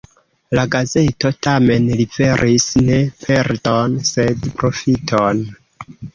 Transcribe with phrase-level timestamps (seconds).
[0.59, 5.47] La gazeto tamen liveris ne perdon, sed profiton.